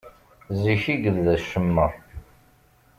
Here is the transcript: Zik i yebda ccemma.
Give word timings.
Zik 0.59 0.83
i 0.93 0.95
yebda 1.03 1.35
ccemma. 1.41 1.85